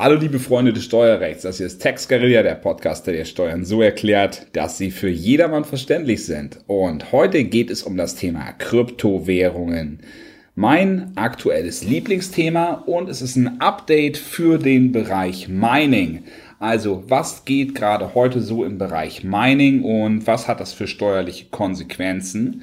Hallo 0.00 0.14
liebe 0.14 0.38
Freunde 0.38 0.72
des 0.72 0.84
Steuerrechts, 0.84 1.42
das 1.42 1.56
hier 1.56 1.66
ist 1.66 1.82
Tax 1.82 2.06
Guerilla, 2.06 2.44
der 2.44 2.54
Podcast, 2.54 3.08
der 3.08 3.24
Steuern 3.24 3.64
so 3.64 3.82
erklärt, 3.82 4.46
dass 4.52 4.78
sie 4.78 4.92
für 4.92 5.08
jedermann 5.08 5.64
verständlich 5.64 6.24
sind. 6.24 6.60
Und 6.68 7.10
heute 7.10 7.42
geht 7.42 7.68
es 7.68 7.82
um 7.82 7.96
das 7.96 8.14
Thema 8.14 8.52
Kryptowährungen. 8.52 9.98
Mein 10.54 11.10
aktuelles 11.16 11.82
Lieblingsthema 11.82 12.84
und 12.86 13.08
es 13.08 13.22
ist 13.22 13.34
ein 13.34 13.60
Update 13.60 14.18
für 14.18 14.58
den 14.58 14.92
Bereich 14.92 15.48
Mining. 15.48 16.22
Also, 16.60 17.02
was 17.08 17.44
geht 17.44 17.74
gerade 17.74 18.14
heute 18.14 18.40
so 18.40 18.64
im 18.64 18.78
Bereich 18.78 19.24
Mining 19.24 19.82
und 19.82 20.28
was 20.28 20.46
hat 20.46 20.60
das 20.60 20.72
für 20.72 20.86
steuerliche 20.86 21.46
Konsequenzen? 21.46 22.62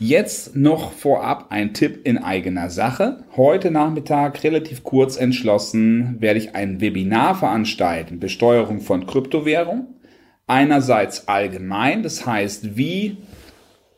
Jetzt 0.00 0.56
noch 0.56 0.90
vorab 0.90 1.46
ein 1.50 1.72
Tipp 1.72 2.00
in 2.04 2.18
eigener 2.18 2.68
Sache. 2.68 3.24
Heute 3.36 3.70
Nachmittag, 3.70 4.42
relativ 4.42 4.82
kurz 4.82 5.16
entschlossen, 5.16 6.16
werde 6.18 6.40
ich 6.40 6.56
ein 6.56 6.80
Webinar 6.80 7.36
veranstalten, 7.36 8.18
Besteuerung 8.18 8.80
von 8.80 9.06
Kryptowährung. 9.06 9.94
Einerseits 10.48 11.28
allgemein, 11.28 12.02
das 12.02 12.26
heißt, 12.26 12.76
wie 12.76 13.18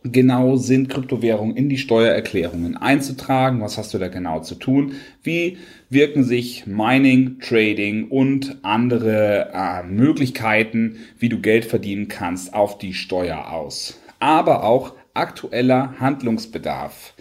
genau 0.02 0.56
sind 0.56 0.90
Kryptowährungen 0.90 1.56
in 1.56 1.70
die 1.70 1.78
Steuererklärungen 1.78 2.76
einzutragen, 2.76 3.62
was 3.62 3.78
hast 3.78 3.94
du 3.94 3.98
da 3.98 4.08
genau 4.08 4.40
zu 4.40 4.54
tun, 4.54 4.92
wie 5.22 5.56
wirken 5.88 6.24
sich 6.24 6.66
Mining, 6.66 7.38
Trading 7.40 8.10
und 8.10 8.58
andere 8.62 9.50
äh, 9.54 9.82
Möglichkeiten, 9.82 10.98
wie 11.18 11.30
du 11.30 11.40
Geld 11.40 11.64
verdienen 11.64 12.08
kannst, 12.08 12.52
auf 12.52 12.76
die 12.76 12.92
Steuer 12.92 13.50
aus. 13.50 13.98
Aber 14.20 14.62
auch 14.62 14.94
aktueller 15.16 15.94
Handlungsbedarf. 15.98 17.14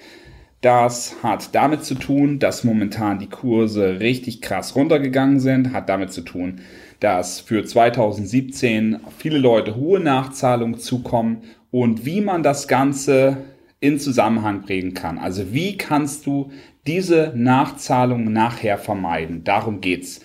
Das 0.62 1.17
hat 1.22 1.53
damit 1.53 1.84
zu 1.84 1.95
tun, 1.95 2.40
dass 2.40 2.63
momentan 2.63 3.20
die 3.20 3.30
Kurse 3.30 3.99
richtig 3.99 4.41
krass 4.41 4.76
runtergegangen 4.76 5.40
sind, 5.40 5.73
hat 5.73 5.90
damit 5.90 6.12
zu 6.12 6.22
tun, 6.22 6.62
dass 7.00 7.39
für 7.39 7.63
2017 7.63 9.00
viele 9.17 9.38
Leute 9.38 9.75
hohe 9.75 10.00
Nachzahlungen 10.00 10.80
zukommen 10.80 11.44
und 11.70 12.05
wie 12.05 12.22
man 12.22 12.42
das 12.42 12.67
Ganze 12.67 13.38
in 13.80 14.00
Zusammenhang 14.00 14.64
bringen 14.64 14.95
kann. 14.95 15.20
Also 15.20 15.53
wie 15.53 15.77
kannst 15.77 16.25
du 16.25 16.52
diese 16.88 17.31
Nachzahlung 17.36 18.31
nachher 18.33 18.77
vermeiden? 18.77 19.44
Darum 19.44 19.81
geht's. 19.81 20.22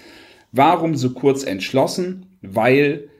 Warum 0.53 0.95
so 0.95 1.11
kurz 1.11 1.45
entschlossen? 1.45 2.39
Weil 2.41 3.11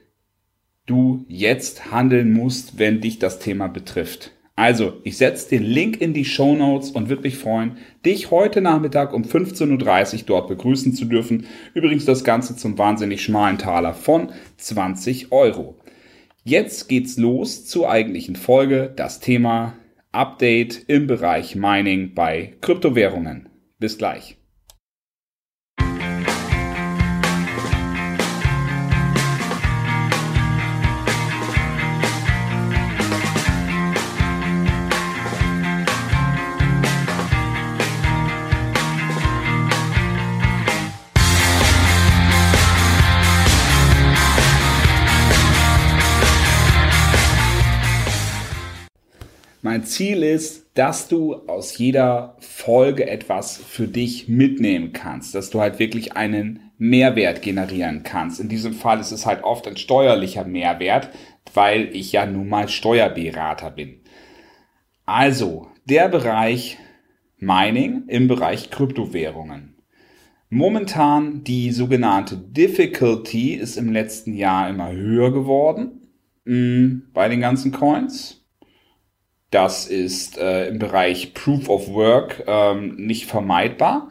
du 0.85 1.25
jetzt 1.27 1.91
handeln 1.91 2.33
musst, 2.33 2.79
wenn 2.79 3.01
dich 3.01 3.19
das 3.19 3.37
Thema 3.39 3.67
betrifft. 3.67 4.31
Also, 4.61 5.01
ich 5.03 5.17
setze 5.17 5.49
den 5.49 5.63
Link 5.63 5.99
in 5.99 6.13
die 6.13 6.23
Show 6.23 6.55
Notes 6.55 6.91
und 6.91 7.09
würde 7.09 7.23
mich 7.23 7.35
freuen, 7.35 7.77
dich 8.05 8.29
heute 8.29 8.61
Nachmittag 8.61 9.11
um 9.11 9.23
15.30 9.23 10.13
Uhr 10.13 10.23
dort 10.27 10.49
begrüßen 10.49 10.93
zu 10.93 11.05
dürfen. 11.05 11.47
Übrigens 11.73 12.05
das 12.05 12.23
Ganze 12.23 12.55
zum 12.55 12.77
wahnsinnig 12.77 13.23
schmalen 13.23 13.57
Taler 13.57 13.95
von 13.95 14.31
20 14.57 15.31
Euro. 15.31 15.79
Jetzt 16.43 16.89
geht's 16.89 17.17
los 17.17 17.65
zur 17.65 17.89
eigentlichen 17.89 18.35
Folge, 18.35 18.93
das 18.95 19.19
Thema 19.19 19.73
Update 20.11 20.83
im 20.87 21.07
Bereich 21.07 21.55
Mining 21.55 22.13
bei 22.13 22.53
Kryptowährungen. 22.61 23.49
Bis 23.79 23.97
gleich. 23.97 24.37
Mein 49.71 49.85
Ziel 49.85 50.21
ist, 50.21 50.69
dass 50.73 51.07
du 51.07 51.33
aus 51.47 51.77
jeder 51.77 52.35
Folge 52.39 53.09
etwas 53.09 53.55
für 53.55 53.87
dich 53.87 54.27
mitnehmen 54.27 54.91
kannst, 54.91 55.33
dass 55.33 55.49
du 55.49 55.61
halt 55.61 55.79
wirklich 55.79 56.17
einen 56.17 56.71
Mehrwert 56.77 57.41
generieren 57.41 58.03
kannst. 58.03 58.41
In 58.41 58.49
diesem 58.49 58.73
Fall 58.73 58.99
ist 58.99 59.13
es 59.13 59.25
halt 59.25 59.45
oft 59.45 59.65
ein 59.69 59.77
steuerlicher 59.77 60.43
Mehrwert, 60.43 61.07
weil 61.53 61.87
ich 61.95 62.11
ja 62.11 62.25
nun 62.25 62.49
mal 62.49 62.67
Steuerberater 62.67 63.71
bin. 63.71 64.01
Also, 65.05 65.69
der 65.85 66.09
Bereich 66.09 66.77
Mining 67.37 68.03
im 68.07 68.27
Bereich 68.27 68.71
Kryptowährungen. 68.71 69.77
Momentan 70.49 71.45
die 71.45 71.71
sogenannte 71.71 72.35
Difficulty 72.35 73.53
ist 73.53 73.77
im 73.77 73.93
letzten 73.93 74.33
Jahr 74.33 74.69
immer 74.69 74.91
höher 74.91 75.31
geworden 75.31 76.09
mh, 76.43 76.57
mm, 76.57 77.03
bei 77.13 77.29
den 77.29 77.39
ganzen 77.39 77.71
Coins 77.71 78.40
das 79.51 79.85
ist 79.85 80.37
äh, 80.37 80.69
im 80.69 80.79
Bereich 80.79 81.33
Proof 81.33 81.69
of 81.69 81.89
Work 81.89 82.43
ähm, 82.47 82.95
nicht 82.95 83.25
vermeidbar. 83.25 84.09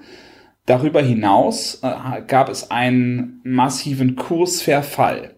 Darüber 0.67 1.03
hinaus 1.03 1.81
äh, 1.83 2.23
gab 2.27 2.49
es 2.49 2.71
einen 2.71 3.41
massiven 3.43 4.17
Kursverfall. 4.17 5.35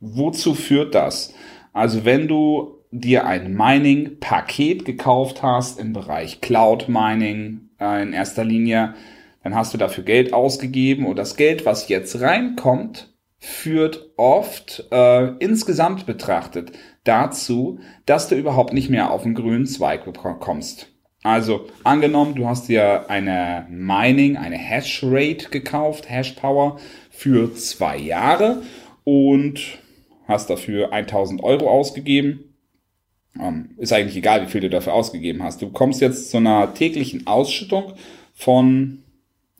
Wozu 0.00 0.54
führt 0.54 0.94
das? 0.94 1.34
Also 1.72 2.04
wenn 2.04 2.28
du 2.28 2.78
dir 2.90 3.26
ein 3.26 3.54
Mining-Paket 3.54 4.84
gekauft 4.84 5.42
hast 5.42 5.80
im 5.80 5.94
Bereich 5.94 6.42
Cloud 6.42 6.88
Mining 6.88 7.70
äh, 7.80 8.02
in 8.02 8.12
erster 8.12 8.44
Linie, 8.44 8.94
dann 9.42 9.54
hast 9.54 9.72
du 9.72 9.78
dafür 9.78 10.04
Geld 10.04 10.34
ausgegeben 10.34 11.06
und 11.06 11.16
das 11.16 11.36
Geld, 11.36 11.64
was 11.64 11.88
jetzt 11.88 12.20
reinkommt, 12.20 13.08
führt 13.38 14.10
oft 14.16 14.84
äh, 14.92 15.28
insgesamt 15.38 16.06
betrachtet 16.06 16.72
dazu, 17.04 17.78
dass 18.06 18.28
du 18.28 18.34
überhaupt 18.36 18.72
nicht 18.72 18.90
mehr 18.90 19.10
auf 19.10 19.22
den 19.22 19.34
grünen 19.34 19.66
Zweig 19.66 20.04
kommst. 20.40 20.88
Also 21.22 21.66
angenommen, 21.84 22.34
du 22.34 22.46
hast 22.46 22.68
dir 22.68 23.08
eine 23.08 23.66
Mining, 23.70 24.36
eine 24.36 24.56
Hashrate 24.56 25.50
gekauft, 25.50 26.10
Hashpower 26.10 26.78
für 27.10 27.54
zwei 27.54 27.96
Jahre 27.96 28.62
und 29.04 29.60
hast 30.26 30.50
dafür 30.50 30.92
1000 30.92 31.42
Euro 31.42 31.70
ausgegeben. 31.70 32.54
Ähm, 33.40 33.70
ist 33.78 33.92
eigentlich 33.92 34.16
egal, 34.16 34.42
wie 34.42 34.50
viel 34.50 34.60
du 34.60 34.70
dafür 34.70 34.94
ausgegeben 34.94 35.42
hast. 35.42 35.62
Du 35.62 35.70
kommst 35.70 36.00
jetzt 36.00 36.30
zu 36.30 36.38
einer 36.38 36.74
täglichen 36.74 37.26
Ausschüttung 37.26 37.92
von 38.34 39.04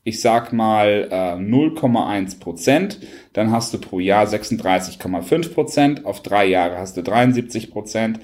ich 0.04 0.20
sag 0.20 0.52
mal 0.52 1.08
äh, 1.10 1.14
0,1 1.36 2.40
Prozent, 2.40 2.98
dann 3.32 3.52
hast 3.52 3.72
du 3.72 3.78
pro 3.78 4.00
Jahr 4.00 4.26
36,5 4.26 5.54
Prozent, 5.54 6.04
auf 6.04 6.22
drei 6.22 6.46
Jahre 6.46 6.78
hast 6.78 6.96
du 6.96 7.02
73 7.02 7.70
Prozent. 7.70 8.18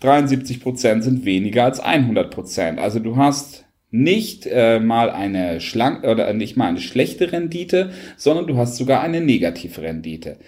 73 0.00 0.60
Prozent 0.60 1.04
sind 1.04 1.24
weniger 1.24 1.64
als 1.64 1.80
100 1.80 2.30
Prozent. 2.30 2.78
Also 2.80 2.98
du 2.98 3.16
hast 3.16 3.64
nicht 3.90 4.46
äh, 4.46 4.80
mal 4.80 5.10
eine 5.10 5.60
schlank 5.60 6.04
oder 6.04 6.32
nicht 6.32 6.56
mal 6.56 6.68
eine 6.68 6.80
schlechte 6.80 7.30
Rendite, 7.30 7.92
sondern 8.16 8.46
du 8.46 8.56
hast 8.56 8.76
sogar 8.76 9.00
eine 9.00 9.20
negative 9.20 9.82
Rendite. 9.82 10.38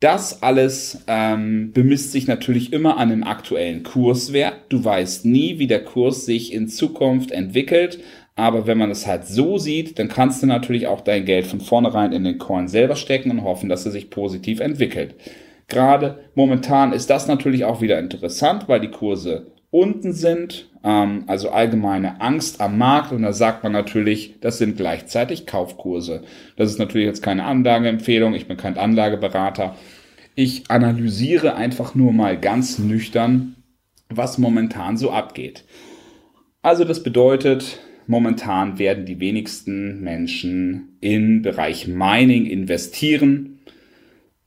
Das 0.00 0.42
alles 0.42 1.04
ähm, 1.06 1.72
bemisst 1.72 2.12
sich 2.12 2.26
natürlich 2.26 2.72
immer 2.72 2.96
an 2.96 3.10
dem 3.10 3.22
aktuellen 3.22 3.82
Kurswert. 3.82 4.54
Du 4.70 4.82
weißt 4.82 5.26
nie, 5.26 5.58
wie 5.58 5.66
der 5.66 5.84
Kurs 5.84 6.24
sich 6.24 6.52
in 6.52 6.68
Zukunft 6.68 7.30
entwickelt 7.32 8.00
aber 8.40 8.66
wenn 8.66 8.78
man 8.78 8.90
es 8.90 9.06
halt 9.06 9.26
so 9.26 9.58
sieht, 9.58 9.98
dann 9.98 10.08
kannst 10.08 10.42
du 10.42 10.46
natürlich 10.46 10.86
auch 10.86 11.02
dein 11.02 11.26
Geld 11.26 11.46
von 11.46 11.60
vornherein 11.60 12.12
in 12.12 12.24
den 12.24 12.38
Coin 12.38 12.68
selber 12.68 12.96
stecken 12.96 13.30
und 13.30 13.44
hoffen, 13.44 13.68
dass 13.68 13.84
er 13.84 13.92
sich 13.92 14.10
positiv 14.10 14.60
entwickelt. 14.60 15.14
Gerade 15.68 16.18
momentan 16.34 16.92
ist 16.92 17.10
das 17.10 17.28
natürlich 17.28 17.64
auch 17.64 17.80
wieder 17.80 17.98
interessant, 17.98 18.64
weil 18.66 18.80
die 18.80 18.90
Kurse 18.90 19.52
unten 19.70 20.12
sind, 20.12 20.70
ähm, 20.82 21.24
also 21.26 21.50
allgemeine 21.50 22.20
Angst 22.20 22.60
am 22.60 22.78
Markt 22.78 23.12
und 23.12 23.22
da 23.22 23.32
sagt 23.32 23.62
man 23.62 23.72
natürlich, 23.72 24.40
das 24.40 24.58
sind 24.58 24.76
gleichzeitig 24.76 25.46
Kaufkurse. 25.46 26.22
Das 26.56 26.70
ist 26.70 26.78
natürlich 26.78 27.06
jetzt 27.06 27.22
keine 27.22 27.44
Anlageempfehlung, 27.44 28.34
ich 28.34 28.48
bin 28.48 28.56
kein 28.56 28.78
Anlageberater. 28.78 29.76
Ich 30.34 30.70
analysiere 30.70 31.54
einfach 31.54 31.94
nur 31.94 32.12
mal 32.12 32.38
ganz 32.38 32.78
nüchtern, 32.78 33.54
was 34.08 34.38
momentan 34.38 34.96
so 34.96 35.10
abgeht. 35.10 35.64
Also 36.62 36.84
das 36.84 37.02
bedeutet, 37.02 37.78
momentan 38.10 38.80
werden 38.80 39.06
die 39.06 39.20
wenigsten 39.20 40.00
Menschen 40.00 40.96
im 41.00 41.42
Bereich 41.42 41.86
Mining 41.86 42.44
investieren, 42.44 43.60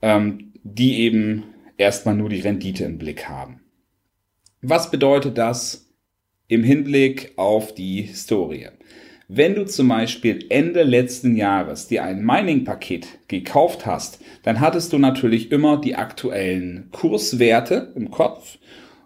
ähm, 0.01 0.51
die 0.63 0.99
eben 0.99 1.45
erstmal 1.77 2.13
nur 2.13 2.27
die 2.27 2.41
Rendite 2.41 2.83
im 2.83 2.97
Blick 2.97 3.29
haben. 3.29 3.61
Was 4.61 4.91
bedeutet 4.91 5.37
das 5.37 5.89
im 6.49 6.65
Hinblick 6.65 7.31
auf 7.37 7.73
die 7.73 8.01
Historie? 8.01 8.67
Wenn 9.29 9.55
du 9.55 9.65
zum 9.65 9.87
Beispiel 9.87 10.45
Ende 10.49 10.83
letzten 10.83 11.37
Jahres 11.37 11.87
dir 11.87 12.03
ein 12.03 12.23
Mining-Paket 12.23 13.07
gekauft 13.29 13.85
hast, 13.85 14.19
dann 14.43 14.59
hattest 14.59 14.91
du 14.91 14.97
natürlich 14.97 15.53
immer 15.53 15.79
die 15.79 15.95
aktuellen 15.95 16.89
Kurswerte 16.91 17.93
im 17.95 18.11
Kopf 18.11 18.57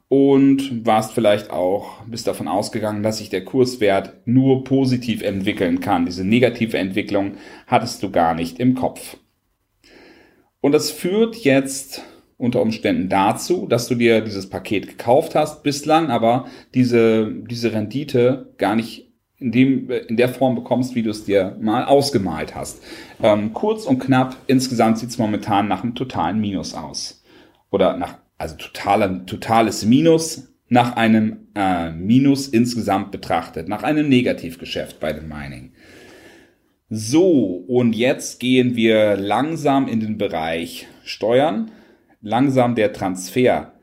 und 0.10 0.86
warst 0.86 1.14
vielleicht 1.14 1.50
auch, 1.52 2.02
bist 2.06 2.28
davon 2.28 2.48
ausgegangen, 2.48 3.04
dass 3.04 3.18
sich 3.18 3.30
der 3.30 3.44
Kurswert 3.44 4.14
nur 4.26 4.64
positiv 4.64 5.22
entwickeln 5.22 5.80
kann. 5.80 6.06
Diese 6.06 6.24
negative 6.24 6.78
Entwicklung 6.78 7.34
hattest 7.68 8.02
du 8.04 8.12
gar 8.12 8.34
nicht 8.34 8.60
im 8.60 8.76
Kopf. 8.76 9.18
Und 10.62 10.72
das 10.72 10.92
führt 10.92 11.36
jetzt 11.38 12.04
unter 12.38 12.62
Umständen 12.62 13.10
dazu, 13.10 13.66
dass 13.68 13.88
du 13.88 13.96
dir 13.96 14.22
dieses 14.22 14.50
Paket 14.50 14.88
gekauft 14.88 15.36
hast, 15.36 15.64
bislang 15.64 16.10
aber 16.10 16.46
diese, 16.74 17.32
diese 17.50 17.74
Rendite 17.74 18.54
gar 18.58 18.76
nicht 18.76 19.12
in, 19.40 19.52
dem, 19.52 19.90
in 19.90 20.18
der 20.18 20.30
Form 20.30 20.56
bekommst, 20.56 20.96
wie 20.96 21.04
du 21.04 21.10
es 21.10 21.26
dir 21.26 21.58
mal 21.60 21.86
ausgemalt 21.86 22.56
hast. 22.56 22.82
Ähm, 23.22 23.54
kurz 23.54 23.86
und 23.86 24.00
knapp, 24.00 24.36
insgesamt 24.48 25.00
sieht 25.00 25.10
es 25.10 25.18
momentan 25.18 25.68
nach 25.68 25.84
einem 25.84 25.96
totalen 25.96 26.40
Minus 26.40 26.74
aus. 26.74 27.24
Oder 27.70 27.98
nach, 27.98 28.18
also 28.38 28.56
totale, 28.56 29.26
totales 29.26 29.86
Minus 29.86 30.54
nach 30.70 30.96
einem 30.96 31.48
äh, 31.56 31.92
Minus 31.92 32.48
insgesamt 32.48 33.12
betrachtet, 33.12 33.68
nach 33.68 33.84
einem 33.84 34.10
Negativgeschäft 34.10 35.00
bei 35.00 35.14
dem 35.14 35.28
Mining. 35.28 35.72
So, 36.90 37.66
und 37.68 37.96
jetzt 37.96 38.40
gehen 38.40 38.76
wir 38.76 39.18
langsam 39.18 39.88
in 39.88 40.00
den 40.00 40.18
Bereich 40.18 40.88
Steuern 41.04 41.72
langsam 42.22 42.76
der 42.76 42.94
Transfer. 42.94 43.74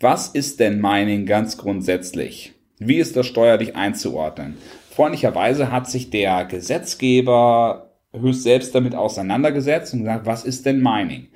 Was 0.00 0.28
ist 0.28 0.60
denn 0.60 0.80
Mining 0.80 1.26
ganz 1.26 1.56
grundsätzlich? 1.56 2.54
Wie 2.78 2.96
ist 2.96 3.16
das 3.16 3.26
steuerlich 3.26 3.76
einzuordnen? 3.76 4.56
Freundlicherweise 4.90 5.70
hat 5.70 5.88
sich 5.88 6.10
der 6.10 6.44
Gesetzgeber 6.44 7.90
höchst 8.12 8.42
selbst 8.42 8.74
damit 8.74 8.94
auseinandergesetzt 8.94 9.92
und 9.92 10.00
gesagt, 10.00 10.26
was 10.26 10.44
ist 10.44 10.66
denn 10.66 10.82
Mining? 10.82 11.28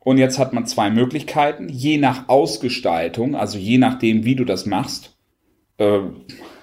Und 0.00 0.18
jetzt 0.18 0.38
hat 0.38 0.52
man 0.52 0.66
zwei 0.66 0.90
Möglichkeiten, 0.90 1.68
je 1.68 1.98
nach 1.98 2.28
Ausgestaltung, 2.28 3.34
also 3.34 3.58
je 3.58 3.78
nachdem, 3.78 4.24
wie 4.24 4.34
du 4.34 4.44
das 4.44 4.66
machst, 4.66 5.16
äh, 5.78 6.00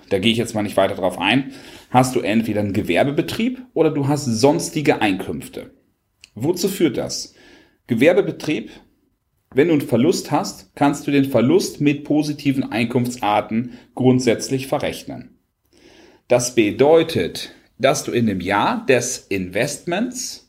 da 0.10 0.20
gehe 0.20 0.32
ich 0.32 0.38
jetzt 0.38 0.56
mal 0.56 0.64
nicht 0.64 0.78
weiter 0.78 0.96
drauf 0.96 1.20
ein, 1.20 1.54
hast 1.90 2.16
du 2.16 2.20
entweder 2.20 2.62
einen 2.62 2.74
Gewerbebetrieb 2.74 3.62
oder 3.74 3.92
du 3.92 4.08
hast 4.08 4.26
sonstige 4.26 5.02
Einkünfte. 5.02 5.72
Wozu 6.34 6.68
führt 6.68 6.98
das? 6.98 7.36
Gewerbebetrieb 7.88 8.72
wenn 9.54 9.68
du 9.68 9.74
einen 9.74 9.82
Verlust 9.82 10.32
hast, 10.32 10.76
kannst 10.76 11.08
du 11.08 11.12
den 11.12 11.26
Verlust 11.26 11.80
mit 11.80 12.04
positiven 12.04 12.72
Einkunftsarten 12.72 13.74
grundsätzlich 13.96 14.68
verrechnen. 14.68 15.40
Das 16.28 16.56
bedeutet, 16.56 17.54
dass 17.78 18.04
du 18.04 18.12
in 18.12 18.28
dem 18.28 18.42
Jahr 18.42 18.86
des 18.86 19.20
Investments 19.30 20.47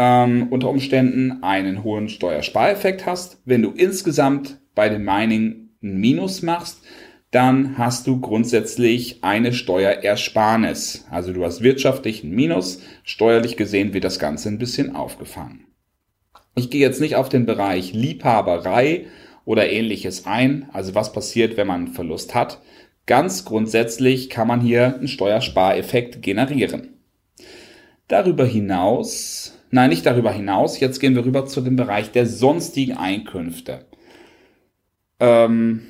ähm, 0.00 0.46
unter 0.48 0.70
Umständen 0.70 1.42
einen 1.42 1.84
hohen 1.84 2.08
Steuerspareffekt 2.08 3.04
hast. 3.04 3.42
Wenn 3.44 3.60
du 3.60 3.70
insgesamt 3.70 4.58
bei 4.74 4.88
dem 4.88 5.04
Mining 5.04 5.68
ein 5.82 5.98
Minus 5.98 6.40
machst, 6.40 6.82
dann 7.30 7.76
hast 7.76 8.06
du 8.06 8.18
grundsätzlich 8.18 9.22
eine 9.22 9.52
Steuerersparnis. 9.52 11.06
Also 11.10 11.34
du 11.34 11.44
hast 11.44 11.60
wirtschaftlich 11.60 12.24
ein 12.24 12.30
Minus, 12.30 12.80
steuerlich 13.04 13.58
gesehen 13.58 13.92
wird 13.92 14.04
das 14.04 14.18
Ganze 14.18 14.48
ein 14.48 14.58
bisschen 14.58 14.96
aufgefangen. 14.96 15.66
Ich 16.54 16.70
gehe 16.70 16.80
jetzt 16.80 17.02
nicht 17.02 17.16
auf 17.16 17.28
den 17.28 17.44
Bereich 17.44 17.92
Liebhaberei 17.92 19.04
oder 19.44 19.70
ähnliches 19.70 20.24
ein, 20.24 20.70
also 20.72 20.94
was 20.94 21.12
passiert, 21.12 21.58
wenn 21.58 21.66
man 21.66 21.84
einen 21.84 21.94
Verlust 21.94 22.34
hat. 22.34 22.62
Ganz 23.04 23.44
grundsätzlich 23.44 24.30
kann 24.30 24.48
man 24.48 24.62
hier 24.62 24.94
einen 24.94 25.08
Steuerspareffekt 25.08 26.22
generieren. 26.22 26.94
Darüber 28.08 28.46
hinaus, 28.46 29.59
nein, 29.70 29.90
nicht 29.90 30.06
darüber 30.06 30.32
hinaus, 30.32 30.80
jetzt 30.80 31.00
gehen 31.00 31.14
wir 31.14 31.24
rüber 31.24 31.46
zu 31.46 31.60
dem 31.60 31.76
Bereich 31.76 32.12
der 32.12 32.26
sonstigen 32.26 32.96
Einkünfte. 32.96 33.86
Ähm, 35.18 35.82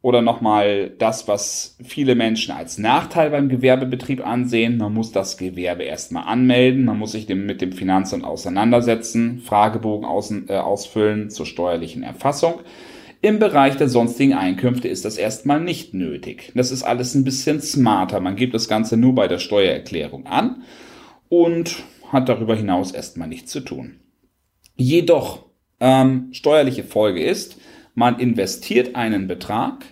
oder 0.00 0.22
nochmal 0.22 0.90
das, 0.98 1.26
was 1.26 1.76
viele 1.84 2.14
Menschen 2.14 2.54
als 2.54 2.78
Nachteil 2.78 3.30
beim 3.30 3.48
Gewerbebetrieb 3.48 4.24
ansehen. 4.24 4.78
Man 4.78 4.94
muss 4.94 5.10
das 5.10 5.36
Gewerbe 5.36 5.82
erstmal 5.82 6.24
anmelden, 6.24 6.84
man 6.84 6.98
muss 6.98 7.12
sich 7.12 7.28
mit 7.28 7.60
dem 7.60 7.72
Finanzamt 7.72 8.24
auseinandersetzen, 8.24 9.40
Fragebogen 9.40 10.06
aus, 10.06 10.32
äh, 10.48 10.56
ausfüllen 10.56 11.30
zur 11.30 11.46
steuerlichen 11.46 12.04
Erfassung. 12.04 12.60
Im 13.20 13.40
Bereich 13.40 13.76
der 13.76 13.88
sonstigen 13.88 14.34
Einkünfte 14.34 14.86
ist 14.86 15.04
das 15.04 15.18
erstmal 15.18 15.60
nicht 15.60 15.92
nötig. 15.92 16.52
Das 16.54 16.70
ist 16.70 16.84
alles 16.84 17.16
ein 17.16 17.24
bisschen 17.24 17.60
smarter. 17.60 18.20
Man 18.20 18.36
gibt 18.36 18.54
das 18.54 18.68
Ganze 18.68 18.96
nur 18.96 19.16
bei 19.16 19.26
der 19.26 19.38
Steuererklärung 19.38 20.26
an 20.26 20.62
und 21.28 21.82
hat 22.08 22.28
darüber 22.28 22.56
hinaus 22.56 22.92
erstmal 22.92 23.28
nichts 23.28 23.52
zu 23.52 23.60
tun. 23.60 24.00
Jedoch, 24.76 25.46
ähm, 25.80 26.28
steuerliche 26.32 26.84
Folge 26.84 27.22
ist, 27.22 27.58
man 27.94 28.18
investiert 28.18 28.94
einen 28.94 29.26
Betrag 29.26 29.84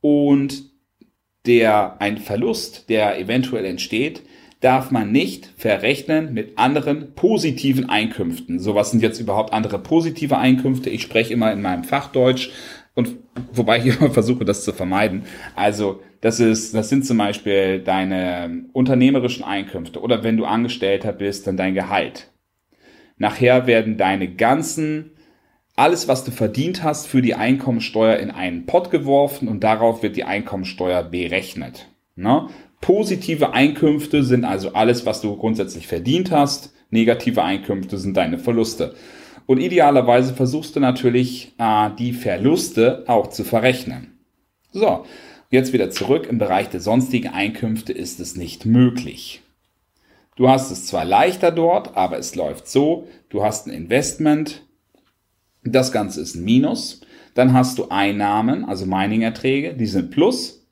und 0.00 0.64
der, 1.46 2.00
ein 2.00 2.18
Verlust, 2.18 2.88
der 2.88 3.18
eventuell 3.18 3.64
entsteht, 3.64 4.22
darf 4.60 4.90
man 4.90 5.12
nicht 5.12 5.48
verrechnen 5.56 6.34
mit 6.34 6.58
anderen 6.58 7.14
positiven 7.14 7.88
Einkünften. 7.88 8.58
So 8.58 8.74
was 8.74 8.90
sind 8.90 9.02
jetzt 9.02 9.20
überhaupt 9.20 9.52
andere 9.52 9.78
positive 9.78 10.36
Einkünfte? 10.36 10.90
Ich 10.90 11.02
spreche 11.02 11.32
immer 11.32 11.52
in 11.52 11.62
meinem 11.62 11.84
Fachdeutsch 11.84 12.50
und 12.94 13.27
wobei 13.52 13.78
ich 13.78 13.86
immer 14.00 14.10
versuche, 14.10 14.44
das 14.44 14.64
zu 14.64 14.72
vermeiden. 14.72 15.24
Also 15.54 16.00
das 16.20 16.40
ist, 16.40 16.74
das 16.74 16.88
sind 16.88 17.06
zum 17.06 17.18
Beispiel 17.18 17.80
deine 17.80 18.64
unternehmerischen 18.72 19.44
Einkünfte 19.44 20.00
oder 20.00 20.24
wenn 20.24 20.36
du 20.36 20.44
Angestellter 20.44 21.12
bist, 21.12 21.46
dann 21.46 21.56
dein 21.56 21.74
Gehalt. 21.74 22.30
Nachher 23.16 23.66
werden 23.66 23.96
deine 23.96 24.28
ganzen 24.28 25.12
alles, 25.78 26.08
was 26.08 26.24
du 26.24 26.32
verdient 26.32 26.82
hast, 26.82 27.06
für 27.06 27.22
die 27.22 27.36
Einkommensteuer 27.36 28.16
in 28.16 28.32
einen 28.32 28.66
Pot 28.66 28.90
geworfen 28.90 29.46
und 29.46 29.62
darauf 29.62 30.02
wird 30.02 30.16
die 30.16 30.24
Einkommensteuer 30.24 31.04
berechnet. 31.04 31.86
Ne? 32.16 32.48
Positive 32.80 33.52
Einkünfte 33.52 34.24
sind 34.24 34.44
also 34.44 34.72
alles, 34.72 35.06
was 35.06 35.20
du 35.20 35.36
grundsätzlich 35.36 35.86
verdient 35.86 36.32
hast. 36.32 36.74
Negative 36.90 37.44
Einkünfte 37.44 37.96
sind 37.96 38.16
deine 38.16 38.38
Verluste. 38.38 38.94
Und 39.48 39.60
idealerweise 39.60 40.34
versuchst 40.34 40.76
du 40.76 40.80
natürlich, 40.80 41.54
äh, 41.56 41.88
die 41.98 42.12
Verluste 42.12 43.04
auch 43.06 43.28
zu 43.28 43.44
verrechnen. 43.44 44.18
So, 44.72 45.06
jetzt 45.48 45.72
wieder 45.72 45.88
zurück. 45.88 46.26
Im 46.26 46.36
Bereich 46.36 46.68
der 46.68 46.80
sonstigen 46.80 47.28
Einkünfte 47.28 47.94
ist 47.94 48.20
es 48.20 48.36
nicht 48.36 48.66
möglich. 48.66 49.40
Du 50.36 50.50
hast 50.50 50.70
es 50.70 50.84
zwar 50.84 51.06
leichter 51.06 51.50
dort, 51.50 51.96
aber 51.96 52.18
es 52.18 52.34
läuft 52.34 52.68
so. 52.68 53.08
Du 53.30 53.42
hast 53.42 53.66
ein 53.66 53.72
Investment, 53.72 54.66
das 55.64 55.92
Ganze 55.92 56.20
ist 56.20 56.34
ein 56.34 56.44
Minus. 56.44 57.00
Dann 57.32 57.54
hast 57.54 57.78
du 57.78 57.88
Einnahmen, 57.88 58.66
also 58.66 58.84
Mining-Erträge, 58.84 59.72
die 59.72 59.86
sind 59.86 60.10
Plus. 60.10 60.68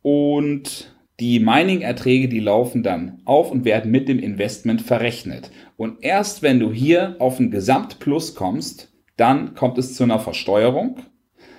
Und 0.00 0.91
die 1.20 1.40
Mining-Erträge, 1.40 2.28
die 2.28 2.40
laufen 2.40 2.82
dann 2.82 3.20
auf 3.24 3.50
und 3.50 3.64
werden 3.64 3.90
mit 3.90 4.08
dem 4.08 4.18
Investment 4.18 4.82
verrechnet. 4.82 5.50
Und 5.76 6.02
erst 6.02 6.42
wenn 6.42 6.58
du 6.58 6.72
hier 6.72 7.16
auf 7.18 7.38
ein 7.38 7.50
Gesamtplus 7.50 8.34
kommst, 8.34 8.92
dann 9.16 9.54
kommt 9.54 9.78
es 9.78 9.94
zu 9.94 10.04
einer 10.04 10.18
Versteuerung. 10.18 11.00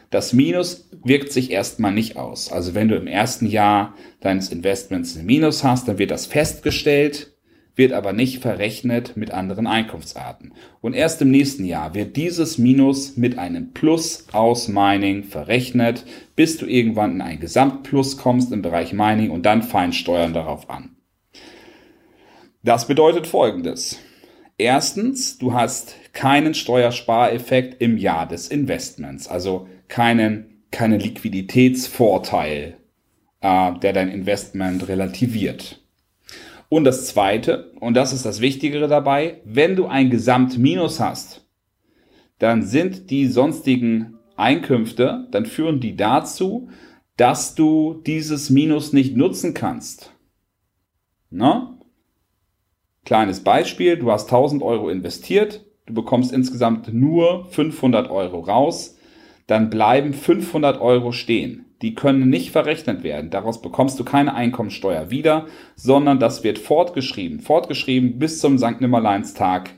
Das 0.10 0.34
Minus 0.34 0.90
wirkt 1.04 1.32
sich 1.32 1.52
erstmal 1.52 1.92
nicht 1.92 2.18
aus. 2.18 2.52
Also 2.52 2.76
wenn 2.76 2.88
du 2.88 2.96
im 2.96 3.08
ersten 3.08 3.48
Jahr 3.48 3.96
deines 4.20 4.52
Investments 4.52 5.16
ein 5.16 5.26
Minus 5.26 5.64
hast, 5.64 5.88
dann 5.88 5.98
wird 5.98 6.12
das 6.12 6.26
festgestellt 6.26 7.33
wird 7.76 7.92
aber 7.92 8.14
nicht 8.14 8.40
verrechnet 8.40 9.18
mit 9.18 9.32
anderen 9.32 9.66
Einkunftsarten. 9.66 10.54
Und 10.82 10.94
erst 10.94 11.22
im 11.22 11.32
nächsten 11.32 11.66
Jahr 11.66 11.96
wird 11.96 12.16
dieses 12.16 12.58
Minus 12.58 13.18
mit 13.18 13.38
einem 13.40 13.74
Plus 13.74 14.28
aus 14.32 14.68
Mining 14.68 15.24
verrechnet, 15.24 16.06
bis 16.36 16.58
du 16.58 16.66
irgendwann 16.66 17.14
in 17.14 17.22
ein 17.22 17.40
Gesamtplus 17.40 18.18
kommst 18.18 18.52
im 18.52 18.62
Bereich 18.62 18.94
Mining 18.94 19.32
und 19.32 19.46
dann 19.46 19.64
fallen 19.64 19.94
Steuern 19.94 20.34
darauf 20.34 20.70
an. 20.70 20.96
Das 22.62 22.88
bedeutet 22.88 23.28
folgendes. 23.28 24.00
Erstens, 24.58 25.38
du 25.40 25.54
hast 25.54 25.96
keinen 26.14 26.54
Steuerspareffekt 26.54 27.82
im 27.82 27.98
Jahr 27.98 28.28
des 28.28 28.48
Investments, 28.48 29.28
also 29.28 29.68
keinen, 29.88 30.64
keinen 30.72 31.00
Liquiditätsvorteil, 31.00 32.78
äh, 33.42 33.80
der 33.80 33.94
dein 33.94 34.10
Investment 34.10 34.88
relativiert. 34.88 35.83
Und 36.70 36.86
das 36.86 37.08
Zweite, 37.08 37.72
und 37.80 37.96
das 37.96 38.14
ist 38.14 38.26
das 38.26 38.42
Wichtigere 38.42 38.88
dabei, 38.88 39.42
wenn 39.46 39.76
du 39.76 39.86
ein 39.88 40.10
Gesamtminus 40.10 41.00
hast, 41.00 41.48
dann 42.40 42.64
sind 42.64 43.10
die 43.10 43.28
sonstigen 43.28 44.18
Einkünfte, 44.36 45.28
dann 45.32 45.46
führen 45.46 45.80
die 45.80 45.96
dazu, 45.96 46.70
dass 47.18 47.56
du 47.56 48.02
dieses 48.06 48.50
Minus 48.50 48.92
nicht 48.92 49.16
nutzen 49.16 49.54
kannst. 49.54 50.12
Na? 51.30 51.78
Kleines 53.06 53.42
Beispiel, 53.42 53.98
du 53.98 54.12
hast 54.12 54.26
1000 54.26 54.64
Euro 54.64 54.90
investiert, 54.90 55.66
du 55.86 55.94
bekommst 55.94 56.32
insgesamt 56.32 56.94
nur 56.94 57.46
500 57.52 58.10
Euro 58.10 58.40
raus, 58.40 58.98
dann 59.48 59.70
bleiben 59.70 60.14
500 60.14 60.80
Euro 60.80 61.12
stehen 61.12 61.73
die 61.84 61.96
können 61.96 62.30
nicht 62.30 62.52
verrechnet 62.52 63.04
werden. 63.04 63.30
Daraus 63.30 63.62
bekommst 63.62 64.00
du 64.00 64.06
keine 64.06 64.34
Einkommensteuer 64.34 65.12
wieder, 65.12 65.48
sondern 65.76 66.18
das 66.18 66.44
wird 66.44 66.58
fortgeschrieben. 66.58 67.42
Fortgeschrieben 67.42 68.18
bis 68.18 68.40
zum 68.40 68.58
St. 68.58 68.80
Nimmerleinstag, 68.80 69.70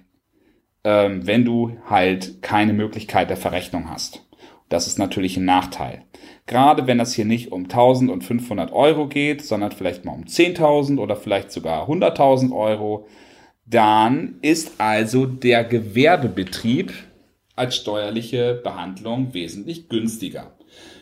ähm, 0.83 1.25
wenn 1.25 1.43
du 1.43 1.77
halt 1.89 2.43
keine 2.43 2.73
Möglichkeit 2.73 3.31
der 3.31 3.37
Verrechnung 3.37 3.89
hast. 3.89 4.23
Das 4.69 4.85
ist 4.85 4.99
natürlich 4.99 5.35
ein 5.37 5.45
Nachteil. 5.45 6.03
Gerade 6.45 6.85
wenn 6.85 6.99
das 6.99 7.13
hier 7.13 7.25
nicht 7.25 7.51
um 7.51 7.63
1000 7.63 8.11
und 8.11 8.23
500 8.23 8.71
Euro 8.71 9.07
geht, 9.07 9.43
sondern 9.43 9.71
vielleicht 9.71 10.05
mal 10.05 10.13
um 10.13 10.25
10.000 10.25 10.99
oder 10.99 11.15
vielleicht 11.15 11.51
sogar 11.51 11.89
100.000 11.89 12.55
Euro, 12.55 13.07
dann 13.65 14.35
ist 14.43 14.79
also 14.79 15.25
der 15.25 15.63
Gewerbebetrieb 15.63 16.93
als 17.55 17.75
steuerliche 17.75 18.55
Behandlung 18.63 19.33
wesentlich 19.33 19.89
günstiger. 19.89 20.55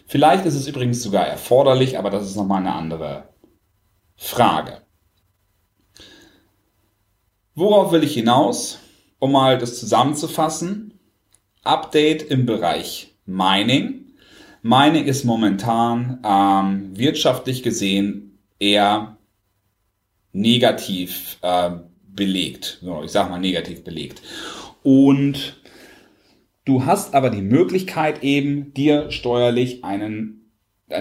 Vielleicht 0.06 0.46
ist 0.46 0.56
es 0.56 0.68
übrigens 0.68 1.02
sogar 1.02 1.26
erforderlich, 1.26 1.98
aber 1.98 2.10
das 2.10 2.28
ist 2.28 2.36
nochmal 2.36 2.60
eine 2.60 2.74
andere 2.74 3.30
Frage. 4.16 4.82
Worauf 7.56 7.92
will 7.92 8.04
ich 8.04 8.14
hinaus? 8.14 8.80
Um 9.20 9.32
mal 9.32 9.58
das 9.58 9.80
zusammenzufassen. 9.80 11.00
Update 11.64 12.24
im 12.24 12.46
Bereich 12.46 13.16
Mining. 13.26 14.14
Mining 14.62 15.06
ist 15.06 15.24
momentan 15.24 16.20
ähm, 16.26 16.98
wirtschaftlich 16.98 17.64
gesehen 17.64 18.40
eher 18.60 19.18
negativ 20.32 21.38
äh, 21.42 21.72
belegt. 22.08 22.80
So, 22.82 23.04
ich 23.04 23.12
sage 23.12 23.30
mal 23.30 23.40
negativ 23.40 23.84
belegt. 23.84 24.22
Und 24.84 25.58
du 26.66 26.86
hast 26.86 27.14
aber 27.14 27.30
die 27.30 27.42
Möglichkeit 27.42 28.24
eben, 28.24 28.74
dir 28.74 29.12
steuerlich 29.12 29.84
einen 29.84 30.52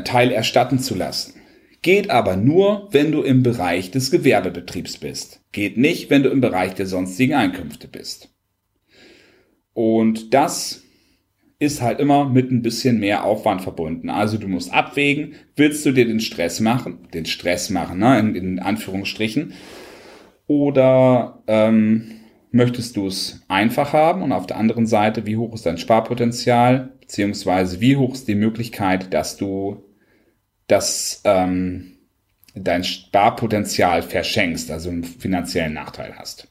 Teil 0.04 0.30
erstatten 0.30 0.78
zu 0.78 0.94
lassen. 0.94 1.34
Geht 1.82 2.10
aber 2.10 2.36
nur, 2.36 2.88
wenn 2.92 3.10
du 3.10 3.22
im 3.22 3.42
Bereich 3.42 3.90
des 3.90 4.10
Gewerbebetriebs 4.10 4.98
bist. 4.98 5.40
Geht 5.50 5.76
nicht, 5.76 6.10
wenn 6.10 6.22
du 6.22 6.30
im 6.30 6.40
Bereich 6.40 6.74
der 6.74 6.86
sonstigen 6.86 7.34
Einkünfte 7.34 7.88
bist. 7.88 8.32
Und 9.74 10.32
das 10.32 10.82
ist 11.58 11.80
halt 11.80 12.00
immer 12.00 12.28
mit 12.28 12.50
ein 12.50 12.62
bisschen 12.62 12.98
mehr 12.98 13.24
Aufwand 13.24 13.62
verbunden. 13.62 14.10
Also 14.10 14.36
du 14.36 14.48
musst 14.48 14.72
abwägen, 14.72 15.34
willst 15.56 15.86
du 15.86 15.92
dir 15.92 16.06
den 16.06 16.20
Stress 16.20 16.60
machen, 16.60 17.08
den 17.14 17.24
Stress 17.24 17.70
machen, 17.70 17.98
ne, 17.98 18.18
in, 18.18 18.34
in 18.34 18.58
Anführungsstrichen, 18.58 19.52
oder 20.46 21.42
ähm, 21.46 22.21
möchtest 22.52 22.96
du 22.96 23.06
es 23.06 23.42
einfach 23.48 23.92
haben 23.92 24.22
und 24.22 24.32
auf 24.32 24.46
der 24.46 24.56
anderen 24.56 24.86
Seite, 24.86 25.26
wie 25.26 25.36
hoch 25.36 25.54
ist 25.54 25.66
dein 25.66 25.78
Sparpotenzial, 25.78 26.92
beziehungsweise 27.00 27.80
wie 27.80 27.96
hoch 27.96 28.14
ist 28.14 28.28
die 28.28 28.34
Möglichkeit, 28.34 29.12
dass 29.12 29.36
du 29.36 29.84
das, 30.66 31.20
ähm, 31.24 31.98
dein 32.54 32.84
Sparpotenzial 32.84 34.02
verschenkst, 34.02 34.70
also 34.70 34.90
einen 34.90 35.04
finanziellen 35.04 35.74
Nachteil 35.74 36.14
hast. 36.16 36.48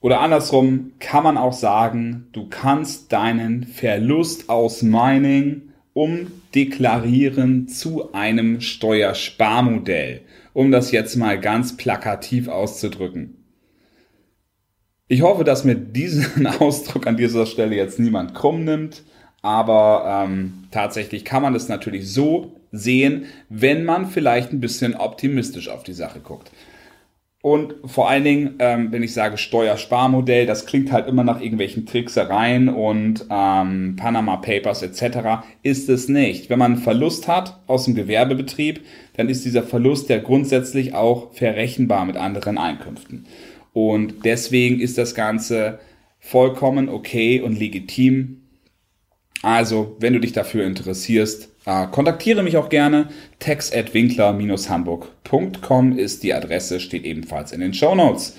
Oder 0.00 0.20
andersrum 0.20 0.92
kann 1.00 1.24
man 1.24 1.36
auch 1.36 1.52
sagen, 1.52 2.28
du 2.32 2.48
kannst 2.48 3.12
deinen 3.12 3.64
Verlust 3.64 4.48
aus 4.48 4.82
Mining 4.82 5.72
umdeklarieren 5.92 7.66
zu 7.66 8.12
einem 8.12 8.60
Steuersparmodell 8.60 10.22
um 10.58 10.72
das 10.72 10.90
jetzt 10.90 11.14
mal 11.14 11.40
ganz 11.40 11.76
plakativ 11.76 12.48
auszudrücken. 12.48 13.37
Ich 15.10 15.22
hoffe, 15.22 15.42
dass 15.42 15.64
mir 15.64 15.74
diesen 15.74 16.46
Ausdruck 16.60 17.06
an 17.06 17.16
dieser 17.16 17.46
Stelle 17.46 17.74
jetzt 17.74 17.98
niemand 17.98 18.34
krumm 18.34 18.64
nimmt, 18.64 19.02
aber 19.40 20.26
ähm, 20.26 20.64
tatsächlich 20.70 21.24
kann 21.24 21.42
man 21.42 21.54
es 21.54 21.68
natürlich 21.68 22.12
so 22.12 22.52
sehen, 22.72 23.24
wenn 23.48 23.84
man 23.84 24.06
vielleicht 24.06 24.52
ein 24.52 24.60
bisschen 24.60 24.94
optimistisch 24.94 25.70
auf 25.70 25.82
die 25.82 25.94
Sache 25.94 26.20
guckt. 26.20 26.50
Und 27.40 27.76
vor 27.84 28.10
allen 28.10 28.24
Dingen, 28.24 28.56
ähm, 28.58 28.90
wenn 28.90 29.02
ich 29.02 29.14
sage 29.14 29.38
Steuersparmodell, 29.38 30.44
das 30.44 30.66
klingt 30.66 30.92
halt 30.92 31.06
immer 31.06 31.24
nach 31.24 31.40
irgendwelchen 31.40 31.86
Tricksereien 31.86 32.68
und 32.68 33.24
ähm, 33.30 33.94
Panama 33.96 34.36
Papers 34.36 34.82
etc. 34.82 35.46
Ist 35.62 35.88
es 35.88 36.08
nicht. 36.08 36.50
Wenn 36.50 36.58
man 36.58 36.72
einen 36.72 36.82
Verlust 36.82 37.28
hat 37.28 37.60
aus 37.68 37.84
dem 37.84 37.94
Gewerbebetrieb, 37.94 38.84
dann 39.16 39.28
ist 39.28 39.44
dieser 39.44 39.62
Verlust 39.62 40.10
ja 40.10 40.18
grundsätzlich 40.18 40.94
auch 40.94 41.32
verrechenbar 41.32 42.04
mit 42.04 42.16
anderen 42.16 42.58
Einkünften. 42.58 43.24
Und 43.86 44.24
deswegen 44.24 44.80
ist 44.80 44.98
das 44.98 45.14
Ganze 45.14 45.78
vollkommen 46.18 46.88
okay 46.88 47.40
und 47.40 47.56
legitim. 47.56 48.42
Also, 49.42 49.96
wenn 50.00 50.14
du 50.14 50.18
dich 50.18 50.32
dafür 50.32 50.66
interessierst, 50.66 51.50
äh, 51.64 51.86
kontaktiere 51.86 52.42
mich 52.42 52.56
auch 52.56 52.70
gerne. 52.70 53.10
tex.winkler-hamburg.com 53.38 55.96
ist 55.96 56.24
die 56.24 56.34
Adresse, 56.34 56.80
steht 56.80 57.04
ebenfalls 57.04 57.52
in 57.52 57.60
den 57.60 57.72
Show 57.72 57.94
Notes. 57.94 58.36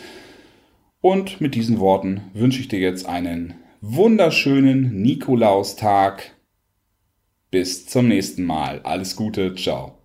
Und 1.00 1.40
mit 1.40 1.56
diesen 1.56 1.80
Worten 1.80 2.24
wünsche 2.34 2.60
ich 2.60 2.68
dir 2.68 2.80
jetzt 2.80 3.06
einen 3.06 3.54
wunderschönen 3.80 5.02
Nikolaustag. 5.02 6.36
Bis 7.50 7.86
zum 7.86 8.10
nächsten 8.10 8.44
Mal. 8.44 8.82
Alles 8.84 9.16
Gute. 9.16 9.56
Ciao. 9.56 9.99